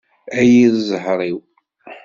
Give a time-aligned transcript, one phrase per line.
[0.39, 1.39] A yir ẓẓher-iw!